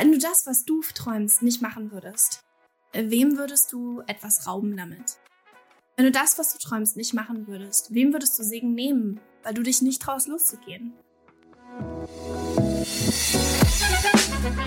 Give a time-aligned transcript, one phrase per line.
[0.00, 2.42] Wenn du das, was du träumst, nicht machen würdest,
[2.94, 5.18] wem würdest du etwas rauben damit?
[5.94, 9.52] Wenn du das, was du träumst, nicht machen würdest, wem würdest du Segen nehmen, weil
[9.52, 10.94] du dich nicht traust, loszugehen?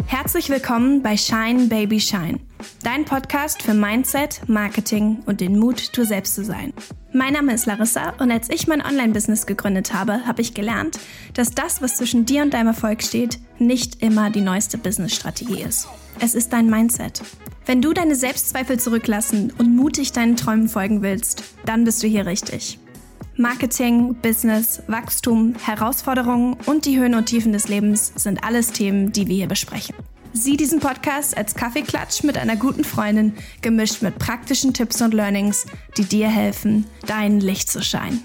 [0.06, 2.40] Herzlich willkommen bei Shine Baby Shine,
[2.84, 6.74] dein Podcast für Mindset, Marketing und den Mut, du selbst zu sein.
[7.12, 11.00] Mein Name ist Larissa und als ich mein Online-Business gegründet habe, habe ich gelernt,
[11.34, 15.88] dass das, was zwischen dir und deinem Erfolg steht, nicht immer die neueste Business-Strategie ist.
[16.20, 17.22] Es ist dein Mindset.
[17.66, 22.26] Wenn du deine Selbstzweifel zurücklassen und mutig deinen Träumen folgen willst, dann bist du hier
[22.26, 22.80] richtig.
[23.36, 29.28] Marketing, Business, Wachstum, Herausforderungen und die Höhen und Tiefen des Lebens sind alles Themen, die
[29.28, 29.96] wir hier besprechen.
[30.34, 35.66] Sieh diesen Podcast als Kaffeeklatsch mit einer guten Freundin, gemischt mit praktischen Tipps und Learnings,
[35.98, 38.22] die dir helfen, dein Licht zu scheinen.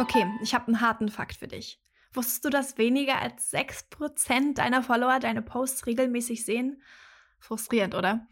[0.00, 1.80] Okay, ich habe einen harten Fakt für dich.
[2.12, 6.82] Wusstest du, dass weniger als 6% deiner Follower deine Posts regelmäßig sehen?
[7.40, 8.26] Frustrierend, oder?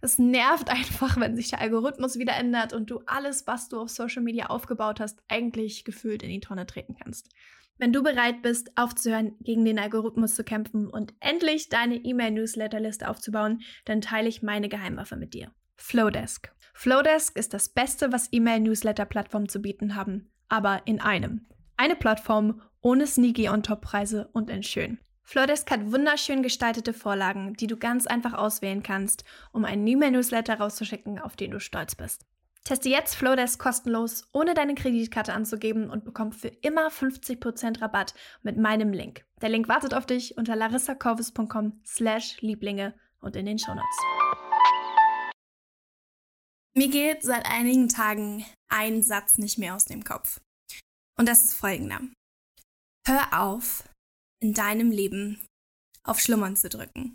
[0.00, 3.88] Es nervt einfach, wenn sich der Algorithmus wieder ändert und du alles, was du auf
[3.88, 7.30] Social Media aufgebaut hast, eigentlich gefühlt in die Tonne treten kannst.
[7.78, 13.62] Wenn du bereit bist, aufzuhören, gegen den Algorithmus zu kämpfen und endlich deine E-Mail-Newsletterliste aufzubauen,
[13.84, 15.50] dann teile ich meine Geheimwaffe mit dir.
[15.76, 16.52] Flowdesk.
[16.72, 21.46] Flowdesk ist das Beste, was E-Mail-Newsletter-Plattformen zu bieten haben, aber in einem.
[21.76, 24.98] Eine Plattform ohne sneaky On-Top-Preise und in schön.
[25.24, 31.18] Flowdesk hat wunderschön gestaltete Vorlagen, die du ganz einfach auswählen kannst, um einen E-Mail-Newsletter rauszuschicken,
[31.18, 32.26] auf den du stolz bist.
[32.62, 38.56] Teste jetzt Flowdesk kostenlos, ohne deine Kreditkarte anzugeben und bekomm für immer 50% Rabatt mit
[38.56, 39.24] meinem Link.
[39.42, 43.98] Der Link wartet auf dich unter larissacorvus.com slash Lieblinge und in den Shownotes.
[46.74, 50.40] Mir geht seit einigen Tagen ein Satz nicht mehr aus dem Kopf.
[51.18, 52.00] Und das ist folgender.
[53.06, 53.84] Hör auf,
[54.44, 55.40] in deinem Leben
[56.04, 57.14] auf Schlummern zu drücken.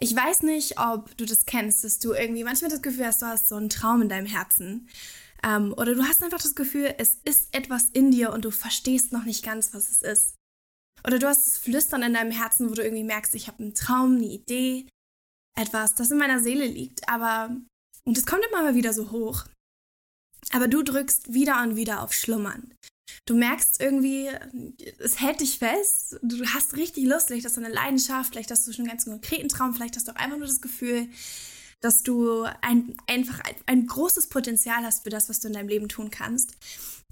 [0.00, 3.26] Ich weiß nicht, ob du das kennst, dass du irgendwie manchmal das Gefühl hast, du
[3.26, 4.88] hast so einen Traum in deinem Herzen.
[5.42, 9.12] Ähm, oder du hast einfach das Gefühl, es ist etwas in dir und du verstehst
[9.12, 10.34] noch nicht ganz, was es ist.
[11.04, 13.74] Oder du hast das Flüstern in deinem Herzen, wo du irgendwie merkst, ich habe einen
[13.74, 14.86] Traum, eine Idee,
[15.58, 17.08] etwas, das in meiner Seele liegt.
[17.08, 17.56] Aber,
[18.04, 19.46] und es kommt immer mal wieder so hoch.
[20.52, 22.72] Aber du drückst wieder und wieder auf Schlummern
[23.26, 24.28] du merkst irgendwie,
[24.98, 28.66] es hält dich fest, du hast richtig Lust, vielleicht hast du eine Leidenschaft, vielleicht hast
[28.66, 31.08] du schon einen ganz konkreten Traum, vielleicht hast du auch einfach nur das Gefühl,
[31.80, 35.68] dass du ein, einfach ein, ein großes Potenzial hast für das, was du in deinem
[35.68, 36.52] Leben tun kannst.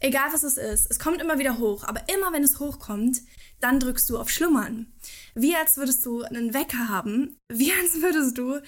[0.01, 3.23] Egal was es ist, es kommt immer wieder hoch, aber immer wenn es hochkommt,
[3.61, 4.93] dann drückst du auf Schlummern.
[5.35, 8.61] Wie als würdest du einen Wecker haben, wie als würdest du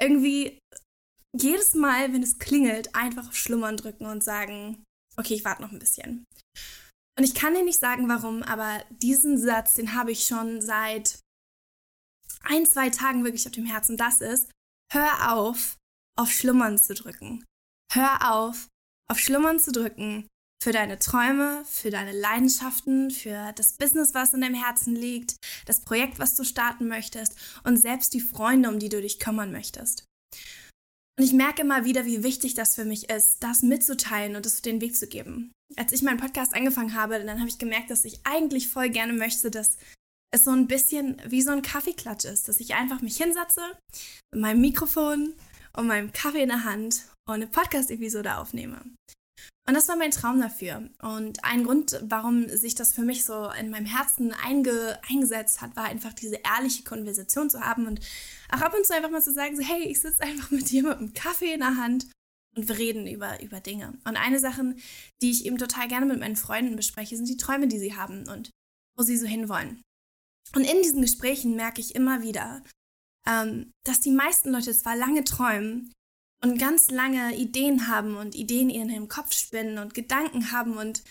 [0.00, 0.60] irgendwie
[1.34, 4.84] jedes Mal, wenn es klingelt, einfach auf Schlummern drücken und sagen,
[5.18, 6.24] okay, ich warte noch ein bisschen.
[7.18, 11.18] Und ich kann dir nicht sagen, warum, aber diesen Satz, den habe ich schon seit
[12.42, 13.96] ein, zwei Tagen wirklich auf dem Herzen.
[13.96, 14.50] Das ist,
[14.92, 15.76] hör auf,
[16.16, 17.44] auf Schlummern zu drücken.
[17.92, 18.68] Hör auf,
[19.10, 20.28] auf Schlummern zu drücken
[20.62, 25.36] für deine Träume, für deine Leidenschaften, für das Business, was in deinem Herzen liegt,
[25.66, 29.52] das Projekt, was du starten möchtest und selbst die Freunde, um die du dich kümmern
[29.52, 30.04] möchtest.
[31.18, 34.62] Und ich merke immer wieder, wie wichtig das für mich ist, das mitzuteilen und das
[34.62, 35.50] den Weg zu geben.
[35.76, 39.12] Als ich meinen Podcast angefangen habe, dann habe ich gemerkt, dass ich eigentlich voll gerne
[39.12, 39.78] möchte, dass
[40.30, 43.62] es so ein bisschen wie so ein Kaffeeklatsch ist, dass ich einfach mich hinsetze
[44.32, 45.34] mit meinem Mikrofon
[45.76, 48.80] und meinem Kaffee in der Hand und eine Podcast-Episode aufnehme.
[49.68, 50.88] Und das war mein Traum dafür.
[51.02, 55.76] Und ein Grund, warum sich das für mich so in meinem Herzen einge eingesetzt hat,
[55.76, 58.00] war einfach diese ehrliche Konversation zu haben und
[58.50, 60.84] auch ab und zu einfach mal zu sagen, so, hey, ich sitze einfach mit dir
[60.84, 62.06] mit einem Kaffee in der Hand
[62.56, 63.92] und wir reden über, über Dinge.
[64.04, 64.74] Und eine Sache,
[65.20, 68.26] die ich eben total gerne mit meinen Freunden bespreche, sind die Träume, die sie haben
[68.26, 68.48] und
[68.96, 69.82] wo sie so hinwollen.
[70.54, 72.62] Und in diesen Gesprächen merke ich immer wieder,
[73.26, 75.92] ähm, dass die meisten Leute zwar lange träumen,
[76.42, 81.02] und ganz lange Ideen haben und Ideen in ihrem Kopf spinnen und Gedanken haben und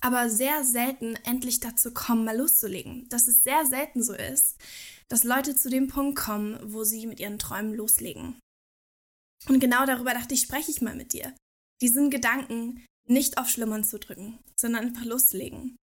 [0.00, 3.08] aber sehr selten endlich dazu kommen, mal loszulegen.
[3.08, 4.56] Dass es sehr selten so ist,
[5.08, 8.38] dass Leute zu dem Punkt kommen, wo sie mit ihren Träumen loslegen.
[9.48, 11.34] Und genau darüber dachte ich, spreche ich mal mit dir.
[11.80, 15.76] Diesen Gedanken nicht auf Schlummern zu drücken, sondern einfach loszulegen.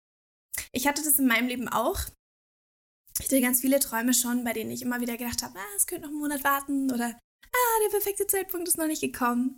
[0.71, 1.99] Ich hatte das in meinem Leben auch.
[3.19, 5.87] Ich hatte ganz viele Träume schon, bei denen ich immer wieder gedacht habe, ah, es
[5.87, 9.57] könnte noch einen Monat warten oder ah, der perfekte Zeitpunkt ist noch nicht gekommen.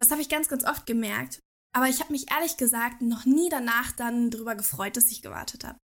[0.00, 1.40] Das habe ich ganz, ganz oft gemerkt.
[1.74, 5.64] Aber ich habe mich ehrlich gesagt noch nie danach dann darüber gefreut, dass ich gewartet
[5.64, 5.78] habe.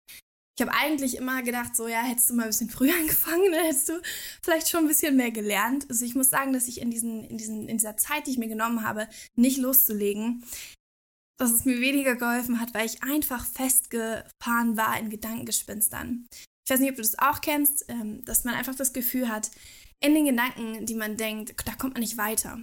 [0.59, 3.63] Ich habe eigentlich immer gedacht, so ja, hättest du mal ein bisschen früher angefangen, dann
[3.63, 4.01] hättest du
[4.41, 5.85] vielleicht schon ein bisschen mehr gelernt.
[5.89, 8.37] Also ich muss sagen, dass ich in, diesen, in, diesen, in dieser Zeit, die ich
[8.37, 10.43] mir genommen habe, nicht loszulegen,
[11.39, 16.27] dass es mir weniger geholfen hat, weil ich einfach festgefahren war in Gedankengespinstern.
[16.65, 19.51] Ich weiß nicht, ob du das auch kennst, ähm, dass man einfach das Gefühl hat,
[20.03, 22.59] in den Gedanken, die man denkt, da kommt man nicht weiter.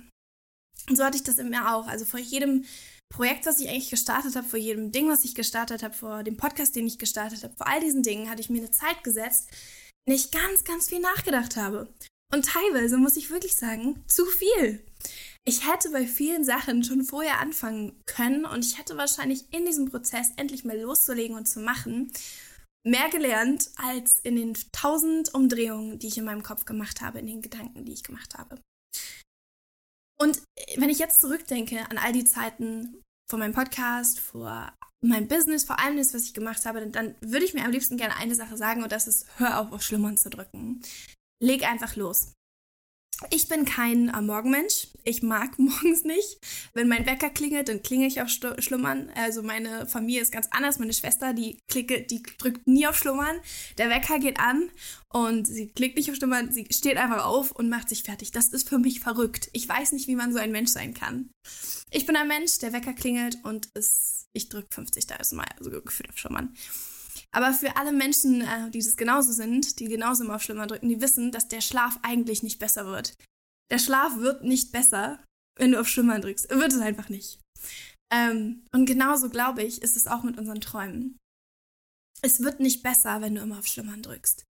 [0.89, 1.87] Und so hatte ich das in mir auch.
[1.87, 2.65] Also vor jedem
[3.09, 6.37] Projekt, was ich eigentlich gestartet habe, vor jedem Ding, was ich gestartet habe, vor dem
[6.37, 9.49] Podcast, den ich gestartet habe, vor all diesen Dingen hatte ich mir eine Zeit gesetzt,
[10.07, 11.93] in der ich ganz, ganz viel nachgedacht habe.
[12.33, 14.85] Und teilweise muss ich wirklich sagen, zu viel.
[15.45, 19.91] Ich hätte bei vielen Sachen schon vorher anfangen können und ich hätte wahrscheinlich in diesem
[19.91, 22.11] Prozess endlich mal loszulegen und zu machen
[22.87, 27.27] mehr gelernt als in den tausend Umdrehungen, die ich in meinem Kopf gemacht habe, in
[27.27, 28.61] den Gedanken, die ich gemacht habe.
[30.19, 30.43] Und
[30.77, 34.73] wenn ich jetzt zurückdenke an all die Zeiten vor meinem Podcast, vor
[35.03, 37.97] meinem Business, vor allem das, was ich gemacht habe, dann würde ich mir am liebsten
[37.97, 40.83] gerne eine Sache sagen und das ist, hör auf, auf Schlummern zu drücken.
[41.43, 42.33] Leg einfach los.
[43.31, 44.89] Ich bin kein äh, Morgenmensch.
[45.05, 46.39] Ich mag morgens nicht.
[46.73, 49.11] Wenn mein Wecker klingelt, dann klinge ich auf Schlummern.
[49.15, 50.79] Also meine Familie ist ganz anders.
[50.79, 53.41] Meine Schwester, die klicke, die drückt nie auf Schlummern.
[53.79, 54.71] Der Wecker geht an
[55.09, 56.53] und sie klickt nicht auf Schlummern.
[56.53, 58.33] Sie steht einfach auf und macht sich fertig.
[58.33, 59.49] Das ist für mich verrückt.
[59.53, 61.31] Ich weiß nicht, wie man so ein Mensch sein kann.
[61.91, 66.11] Ich bin ein Mensch, der Wecker klingelt und es, ich drücke 50.000 Mal, also gefühlt
[66.11, 66.55] auf Schlummern.
[67.35, 70.89] Aber für alle Menschen, äh, die das genauso sind, die genauso immer auf Schlimmer drücken,
[70.89, 73.17] die wissen, dass der Schlaf eigentlich nicht besser wird.
[73.71, 75.23] Der Schlaf wird nicht besser,
[75.59, 76.51] wenn du auf Schlimmer drückst.
[76.51, 77.41] Wird es einfach nicht.
[78.13, 81.19] Ähm, und genauso, glaube ich, ist es auch mit unseren Träumen.
[82.23, 84.45] Es wird nicht besser, wenn du immer auf Schlimmern drückst.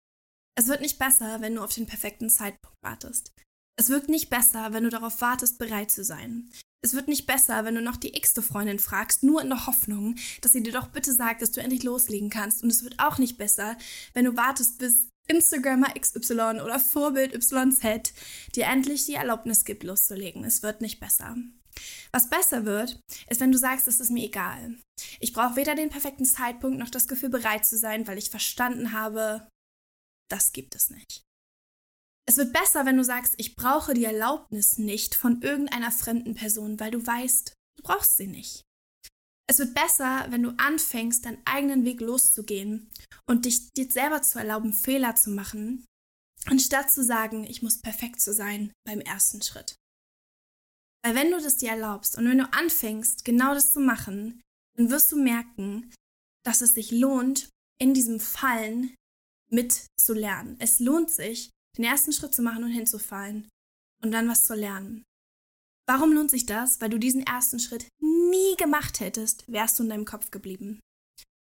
[0.57, 3.31] Es wird nicht besser, wenn du auf den perfekten Zeitpunkt wartest.
[3.79, 6.49] Es wird nicht besser, wenn du darauf wartest, bereit zu sein.
[6.83, 10.15] Es wird nicht besser, wenn du noch die x-te Freundin fragst, nur in der Hoffnung,
[10.41, 12.63] dass sie dir doch bitte sagt, dass du endlich loslegen kannst.
[12.63, 13.77] Und es wird auch nicht besser,
[14.13, 18.13] wenn du wartest, bis Instagrammer XY oder Vorbild YZ
[18.55, 20.43] dir endlich die Erlaubnis gibt, loszulegen.
[20.43, 21.35] Es wird nicht besser.
[22.11, 22.99] Was besser wird,
[23.29, 24.75] ist, wenn du sagst, es ist mir egal.
[25.19, 28.91] Ich brauche weder den perfekten Zeitpunkt noch das Gefühl, bereit zu sein, weil ich verstanden
[28.91, 29.47] habe,
[30.29, 31.23] das gibt es nicht.
[32.27, 36.79] Es wird besser, wenn du sagst, ich brauche die Erlaubnis nicht von irgendeiner fremden Person,
[36.79, 38.61] weil du weißt, du brauchst sie nicht.
[39.49, 42.89] Es wird besser, wenn du anfängst, deinen eigenen Weg loszugehen
[43.27, 45.85] und dich dir selber zu erlauben, Fehler zu machen,
[46.45, 49.75] anstatt zu sagen, ich muss perfekt zu sein beim ersten Schritt.
[51.03, 54.41] Weil wenn du das dir erlaubst und wenn du anfängst, genau das zu machen,
[54.77, 55.93] dann wirst du merken,
[56.45, 58.95] dass es sich lohnt, in diesem Fallen
[59.51, 60.55] mitzulernen.
[60.59, 63.47] Es lohnt sich, den ersten Schritt zu machen und hinzufallen
[64.03, 65.03] und dann was zu lernen.
[65.87, 66.79] Warum lohnt sich das?
[66.79, 70.79] Weil du diesen ersten Schritt nie gemacht hättest, wärst du in deinem Kopf geblieben.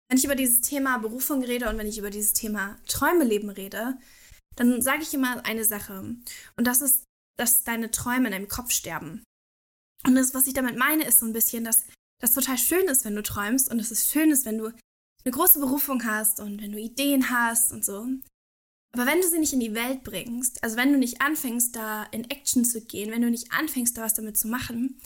[0.08, 3.50] Wenn ich über dieses Thema Berufung rede und wenn ich über dieses Thema Träume leben
[3.50, 3.98] rede,
[4.56, 6.00] dann sage ich immer eine Sache.
[6.00, 7.04] Und das ist,
[7.38, 9.22] dass deine Träume in deinem Kopf sterben.
[10.06, 11.84] Und das, was ich damit meine, ist so ein bisschen, dass
[12.20, 15.32] das total schön ist, wenn du träumst und dass es schön ist, wenn du eine
[15.32, 18.06] große Berufung hast und wenn du Ideen hast und so.
[18.98, 22.02] Aber wenn du sie nicht in die Welt bringst, also wenn du nicht anfängst, da
[22.10, 25.00] in Action zu gehen, wenn du nicht anfängst, da was damit zu machen,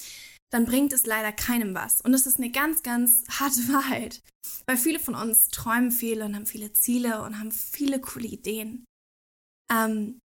[0.50, 2.00] dann bringt es leider keinem was.
[2.00, 4.22] Und das ist eine ganz, ganz harte Wahrheit.
[4.66, 8.86] Weil viele von uns träumen viel und haben viele Ziele und haben viele coole Ideen.
[9.70, 10.20] Ähm,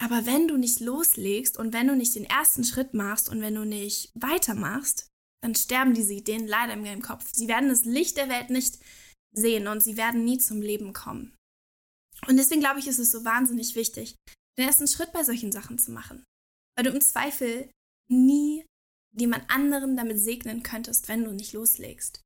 [0.00, 3.54] aber wenn du nicht loslegst und wenn du nicht den ersten Schritt machst und wenn
[3.54, 5.06] du nicht weitermachst,
[5.44, 7.30] dann sterben diese Ideen leider in deinem Kopf.
[7.32, 8.80] Sie werden das Licht der Welt nicht
[9.32, 11.36] sehen und sie werden nie zum Leben kommen.
[12.26, 14.16] Und deswegen glaube ich, ist es so wahnsinnig wichtig,
[14.58, 16.24] den ersten Schritt bei solchen Sachen zu machen.
[16.76, 17.70] Weil du im Zweifel
[18.10, 18.64] nie
[19.16, 22.20] jemand anderen damit segnen könntest, wenn du nicht loslegst.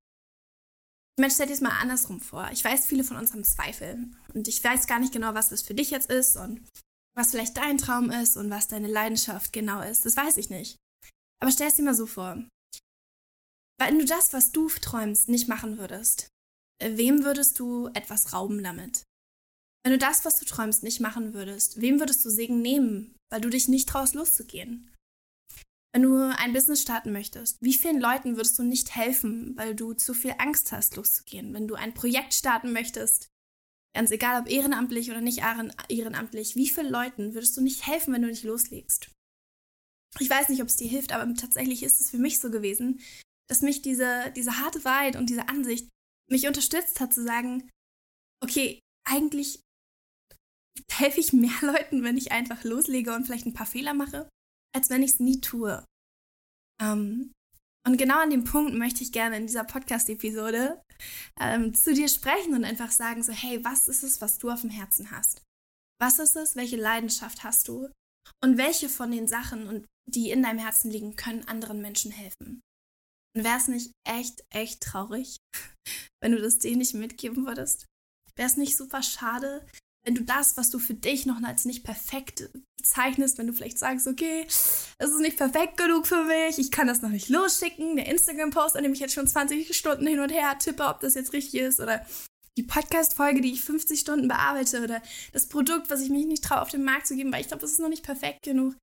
[1.16, 2.50] Ich meine, stell dir es mal andersrum vor.
[2.52, 4.10] Ich weiß, viele von uns haben Zweifel.
[4.34, 6.68] Und ich weiß gar nicht genau, was das für dich jetzt ist und
[7.16, 10.04] was vielleicht dein Traum ist und was deine Leidenschaft genau ist.
[10.04, 10.76] Das weiß ich nicht.
[11.40, 12.42] Aber stell es dir mal so vor.
[13.78, 16.28] Wenn du das, was du träumst, nicht machen würdest,
[16.80, 19.04] wem würdest du etwas rauben damit?
[19.84, 23.42] Wenn du das, was du träumst, nicht machen würdest, wem würdest du Segen nehmen, weil
[23.42, 24.90] du dich nicht traust, loszugehen?
[25.94, 29.92] Wenn du ein Business starten möchtest, wie vielen Leuten würdest du nicht helfen, weil du
[29.92, 31.52] zu viel Angst hast, loszugehen?
[31.52, 33.28] Wenn du ein Projekt starten möchtest,
[33.94, 35.42] ganz egal ob ehrenamtlich oder nicht
[35.88, 39.10] ehrenamtlich, wie vielen Leuten würdest du nicht helfen, wenn du nicht loslegst?
[40.18, 43.00] Ich weiß nicht, ob es dir hilft, aber tatsächlich ist es für mich so gewesen,
[43.48, 45.88] dass mich diese, diese harte Wahrheit und diese Ansicht
[46.30, 47.70] mich unterstützt hat zu sagen,
[48.42, 49.63] okay, eigentlich
[50.90, 54.28] helfe ich mehr Leuten, wenn ich einfach loslege und vielleicht ein paar Fehler mache,
[54.74, 55.84] als wenn ich es nie tue.
[56.82, 57.32] Ähm,
[57.86, 60.82] und genau an dem Punkt möchte ich gerne in dieser Podcast-Episode
[61.38, 64.62] ähm, zu dir sprechen und einfach sagen, so, hey, was ist es, was du auf
[64.62, 65.42] dem Herzen hast?
[66.00, 66.56] Was ist es?
[66.56, 67.90] Welche Leidenschaft hast du?
[68.42, 72.62] Und welche von den Sachen, die in deinem Herzen liegen, können anderen Menschen helfen?
[73.36, 75.36] Und wäre es nicht echt, echt traurig,
[76.22, 77.86] wenn du das denen nicht mitgeben würdest?
[78.36, 79.66] Wäre es nicht super schade,
[80.04, 83.78] wenn du das, was du für dich noch als nicht perfekt bezeichnest, wenn du vielleicht
[83.78, 84.44] sagst, okay,
[84.98, 88.76] das ist nicht perfekt genug für mich, ich kann das noch nicht losschicken, der Instagram-Post,
[88.76, 91.60] an dem ich jetzt schon 20 Stunden hin und her tippe, ob das jetzt richtig
[91.60, 92.04] ist, oder
[92.56, 96.60] die Podcast-Folge, die ich 50 Stunden bearbeite, oder das Produkt, was ich mich nicht traue,
[96.60, 98.76] auf den Markt zu geben, weil ich glaube, das ist noch nicht perfekt genug.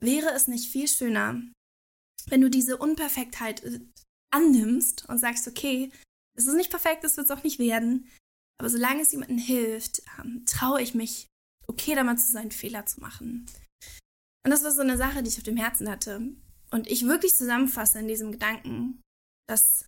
[0.00, 1.40] Wäre es nicht viel schöner,
[2.26, 3.80] wenn du diese Unperfektheit äh,
[4.32, 5.90] annimmst und sagst, okay,
[6.36, 8.08] es ist nicht perfekt, es wird es auch nicht werden,
[8.58, 11.26] aber solange es jemandem hilft, ähm, traue ich mich,
[11.66, 13.46] okay damit zu sein, Fehler zu machen.
[14.44, 16.20] Und das war so eine Sache, die ich auf dem Herzen hatte.
[16.70, 19.00] Und ich wirklich zusammenfasse in diesem Gedanken,
[19.48, 19.86] dass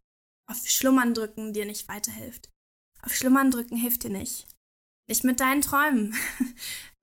[0.51, 2.51] auf Schlummern drücken dir nicht weiterhilft.
[3.03, 4.47] Auf Schlummern drücken hilft dir nicht.
[5.09, 6.15] Nicht mit deinen Träumen.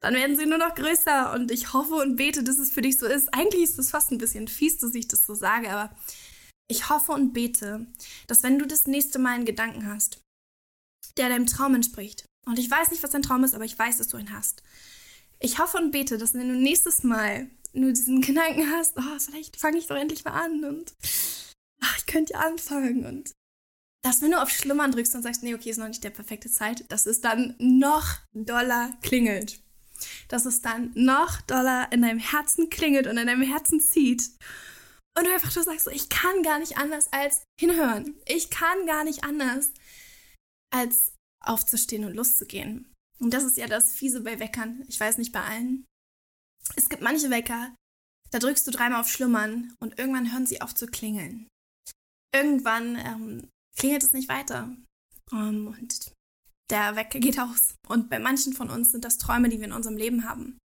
[0.02, 2.98] Dann werden sie nur noch größer und ich hoffe und bete, dass es für dich
[2.98, 3.34] so ist.
[3.34, 5.96] Eigentlich ist es fast ein bisschen fies, dass ich das so sage, aber
[6.68, 7.86] ich hoffe und bete,
[8.28, 10.21] dass wenn du das nächste Mal einen Gedanken hast,
[11.18, 12.26] der deinem Traum entspricht.
[12.46, 14.64] Und ich weiß nicht, was dein Traum ist, aber ich weiß, dass du ihn hast.
[15.40, 19.58] Ich hoffe und bete, dass wenn du nächstes Mal nur diesen Gedanken hast, oh, vielleicht
[19.58, 20.94] fange ich doch endlich mal an und
[21.82, 23.32] ach, ich könnte ja anfangen und
[24.04, 26.50] dass wenn du auf Schlummern drückst und sagst, nee, okay, ist noch nicht der perfekte
[26.50, 29.62] Zeit, dass es dann noch doller klingelt.
[30.28, 34.24] Dass es dann noch doller in deinem Herzen klingelt und in deinem Herzen zieht.
[35.16, 38.16] Und du einfach so sagst, ich kann gar nicht anders als hinhören.
[38.26, 39.70] Ich kann gar nicht anders
[40.74, 41.14] als
[41.44, 42.92] aufzustehen und loszugehen.
[43.20, 44.84] Und das ist ja das Fiese bei Weckern.
[44.88, 45.86] Ich weiß nicht bei allen.
[46.76, 47.76] Es gibt manche Wecker,
[48.32, 51.48] da drückst du dreimal auf Schlummern und irgendwann hören sie auf zu klingeln.
[52.34, 54.76] Irgendwann ähm, klingelt es nicht weiter.
[55.32, 56.12] Um, und
[56.70, 57.76] der Wecker geht aus.
[57.88, 60.58] Und bei manchen von uns sind das Träume, die wir in unserem Leben haben.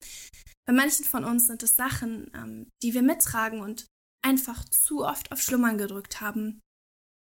[0.68, 3.86] Bei manchen von uns sind es Sachen, ähm, die wir mittragen und
[4.24, 6.62] einfach zu oft auf Schlummern gedrückt haben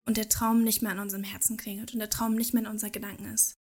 [0.09, 2.71] und der Traum nicht mehr an unserem Herzen klingelt und der Traum nicht mehr in
[2.71, 3.59] unser Gedanken ist.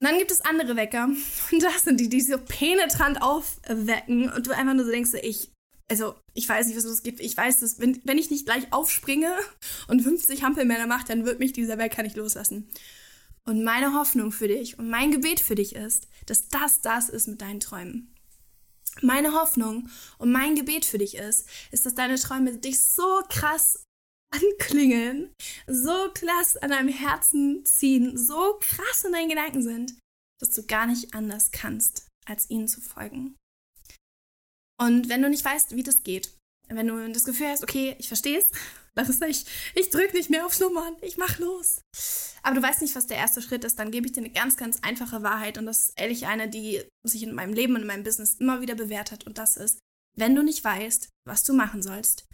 [0.00, 1.04] Und dann gibt es andere Wecker
[1.52, 5.50] und das sind die, die so penetrant aufwecken und du einfach nur so denkst, ich,
[5.90, 7.20] also ich weiß nicht, was es gibt.
[7.20, 9.34] Ich weiß, dass wenn, wenn ich nicht gleich aufspringe
[9.88, 12.68] und 50 Hampelmänner mache, dann wird mich dieser Wecker nicht loslassen.
[13.44, 17.28] Und meine Hoffnung für dich und mein Gebet für dich ist, dass das das ist
[17.28, 18.14] mit deinen Träumen.
[19.00, 19.88] Meine Hoffnung
[20.18, 23.87] und mein Gebet für dich ist, ist, dass deine Träume dich so krass
[24.30, 25.32] anklingeln,
[25.66, 29.98] so krass an deinem Herzen ziehen, so krass in deinen Gedanken sind,
[30.40, 33.36] dass du gar nicht anders kannst, als ihnen zu folgen.
[34.80, 36.32] Und wenn du nicht weißt, wie das geht,
[36.68, 38.46] wenn du das Gefühl hast, okay, ich verstehe es,
[38.94, 39.44] Larissa, ich,
[39.74, 41.80] ich drücke nicht mehr aufs Nummern, ich mach los.
[42.42, 44.56] Aber du weißt nicht, was der erste Schritt ist, dann gebe ich dir eine ganz,
[44.56, 47.86] ganz einfache Wahrheit und das ist ehrlich eine, die sich in meinem Leben und in
[47.86, 49.78] meinem Business immer wieder bewährt hat und das ist,
[50.16, 52.26] wenn du nicht weißt, was du machen sollst,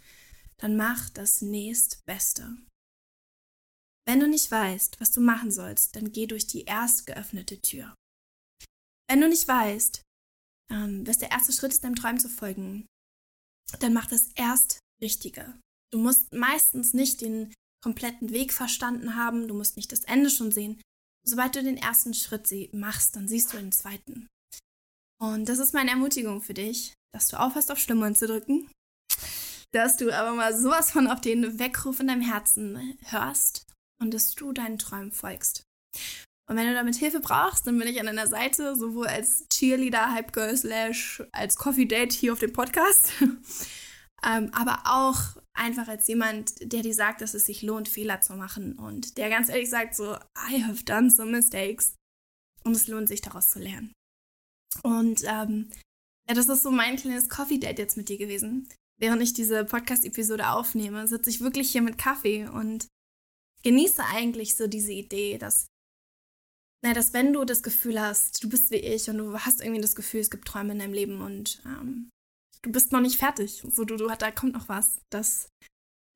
[0.61, 2.57] dann mach das nächstbeste.
[4.07, 7.95] Wenn du nicht weißt, was du machen sollst, dann geh durch die erst geöffnete Tür.
[9.09, 10.01] Wenn du nicht weißt,
[10.71, 12.85] ähm, was der erste Schritt ist, deinem Träumen zu folgen,
[13.79, 15.59] dann mach das erst Richtige.
[15.91, 20.51] Du musst meistens nicht den kompletten Weg verstanden haben, du musst nicht das Ende schon
[20.51, 20.81] sehen.
[21.27, 24.27] Sobald du den ersten Schritt machst, dann siehst du den zweiten.
[25.19, 28.69] Und das ist meine Ermutigung für dich, dass du aufhörst, auf Schlummern zu drücken
[29.75, 33.67] dass du aber mal sowas von auf den Weckruf in deinem Herzen hörst
[34.01, 35.65] und dass du deinen Träumen folgst.
[36.47, 40.15] Und wenn du damit Hilfe brauchst, dann bin ich an deiner Seite, sowohl als Cheerleader,
[40.15, 43.11] Hypegirl slash als Coffee Date hier auf dem Podcast,
[44.25, 48.33] ähm, aber auch einfach als jemand, der dir sagt, dass es sich lohnt, Fehler zu
[48.33, 50.15] machen und der ganz ehrlich sagt so,
[50.49, 51.95] I have done some mistakes
[52.63, 53.91] und es lohnt sich daraus zu lernen.
[54.83, 55.69] Und ähm,
[56.29, 59.65] ja, das ist so mein kleines Coffee Date jetzt mit dir gewesen während ich diese
[59.65, 62.87] Podcast-Episode aufnehme, sitze ich wirklich hier mit Kaffee und
[63.63, 65.67] genieße eigentlich so diese Idee, dass,
[66.83, 69.81] na, dass wenn du das Gefühl hast, du bist wie ich und du hast irgendwie
[69.81, 72.09] das Gefühl, es gibt Träume in deinem Leben und ähm,
[72.61, 75.49] du bist noch nicht fertig, so du, du, da kommt noch was, dass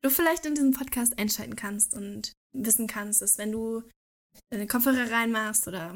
[0.03, 3.83] du vielleicht in diesem Podcast einschalten kannst und wissen kannst, dass wenn du
[4.51, 5.95] deine Kopfhörer reinmachst oder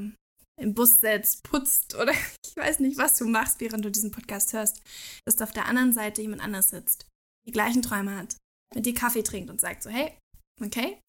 [0.61, 2.11] im Bus setzt, putzt oder
[2.45, 4.81] ich weiß nicht, was du machst, während du diesen Podcast hörst,
[5.25, 7.07] dass auf der anderen Seite jemand anders sitzt,
[7.47, 8.37] die gleichen Träume hat,
[8.75, 10.17] mit dir Kaffee trinkt und sagt so, hey,
[10.61, 10.99] okay,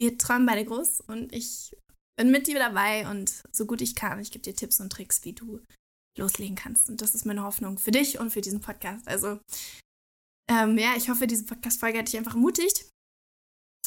[0.00, 1.76] wir träumen beide groß und ich
[2.18, 5.24] bin mit dir dabei und so gut ich kann, ich gebe dir Tipps und Tricks,
[5.24, 5.60] wie du
[6.18, 6.88] loslegen kannst.
[6.88, 9.06] Und das ist meine Hoffnung für dich und für diesen Podcast.
[9.08, 9.40] Also,
[10.50, 12.90] ähm, ja, ich hoffe, diese Podcast-Folge hat dich einfach ermutigt.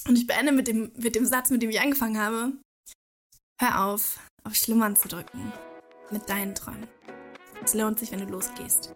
[0.07, 2.53] Und ich beende mit dem, mit dem Satz, mit dem ich angefangen habe.
[3.59, 5.53] Hör auf, auf Schlummern zu drücken
[6.11, 6.87] mit deinen Träumen.
[7.63, 8.93] Es lohnt sich, wenn du losgehst.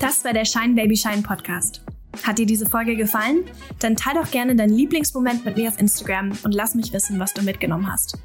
[0.00, 1.82] Das war der Shine Baby Shine Podcast.
[2.22, 3.44] Hat dir diese Folge gefallen?
[3.78, 7.34] Dann teile doch gerne deinen Lieblingsmoment mit mir auf Instagram und lass mich wissen, was
[7.34, 8.18] du mitgenommen hast.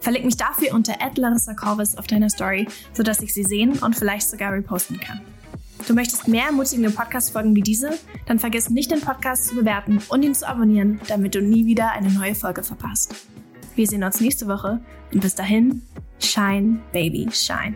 [0.00, 4.28] Verlinke mich dafür unter Larissa Corvus auf deiner Story, sodass ich sie sehen und vielleicht
[4.28, 5.20] sogar reposten kann.
[5.86, 7.98] Du möchtest mehr ermutigende Podcast-Folgen wie diese?
[8.26, 11.92] Dann vergiss nicht, den Podcast zu bewerten und ihn zu abonnieren, damit du nie wieder
[11.92, 13.14] eine neue Folge verpasst.
[13.74, 14.80] Wir sehen uns nächste Woche
[15.12, 15.82] und bis dahin,
[16.20, 17.74] shine, baby, shine.